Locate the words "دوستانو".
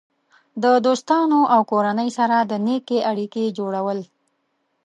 0.85-1.39